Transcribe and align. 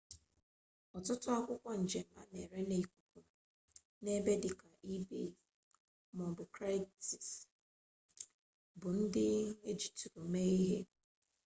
ọtụtụ 0.97 1.27
akwụkwọ 1.37 1.71
njem 1.83 2.07
a 2.19 2.21
na-ere 2.31 2.59
n'ikuku 2.69 3.19
n'ebe 4.03 4.31
dịka 4.43 4.65
ebay 4.95 5.27
maọbụ 6.15 6.43
kraigslist 6.55 7.45
bụ 8.79 8.87
ndị 8.99 9.25
ejitụrụ 9.69 10.21
mee 10.33 10.51
ihe 10.61 10.79